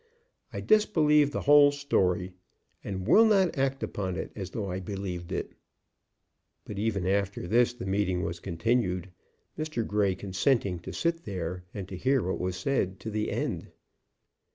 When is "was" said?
8.23-8.39, 12.39-12.55